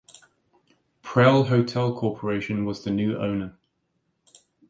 Prell 1.03 1.43
Hotel 1.43 1.95
Corporation 1.95 2.65
was 2.65 2.83
the 2.83 2.89
new 2.89 3.19
owner. 3.19 3.55